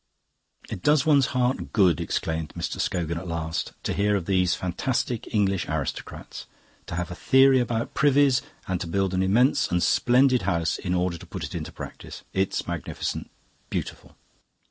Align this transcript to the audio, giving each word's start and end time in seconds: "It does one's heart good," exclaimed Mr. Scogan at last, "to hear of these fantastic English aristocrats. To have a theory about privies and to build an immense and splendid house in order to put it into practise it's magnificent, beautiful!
"It 0.71 0.81
does 0.81 1.05
one's 1.05 1.27
heart 1.27 1.73
good," 1.73 2.01
exclaimed 2.01 2.53
Mr. 2.57 2.81
Scogan 2.81 3.19
at 3.19 3.27
last, 3.27 3.73
"to 3.83 3.93
hear 3.93 4.15
of 4.15 4.25
these 4.25 4.55
fantastic 4.55 5.31
English 5.31 5.69
aristocrats. 5.69 6.47
To 6.87 6.95
have 6.95 7.11
a 7.11 7.13
theory 7.15 7.59
about 7.59 7.93
privies 7.93 8.41
and 8.67 8.81
to 8.81 8.87
build 8.87 9.13
an 9.13 9.21
immense 9.21 9.69
and 9.69 9.83
splendid 9.83 10.41
house 10.41 10.79
in 10.79 10.95
order 10.95 11.19
to 11.19 11.27
put 11.27 11.43
it 11.43 11.53
into 11.53 11.71
practise 11.71 12.23
it's 12.33 12.67
magnificent, 12.67 13.29
beautiful! 13.69 14.15